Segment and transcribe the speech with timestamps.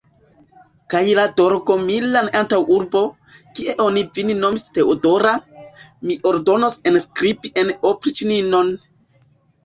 [0.91, 3.11] Kaj la Dorogomilan antaŭurbon,
[3.59, 5.33] kie oni vin nomis Teodora,
[6.11, 8.73] mi ordonos enskribi en opriĉninon!